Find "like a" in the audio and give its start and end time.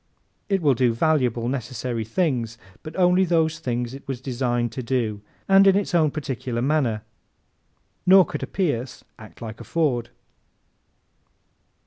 9.43-9.63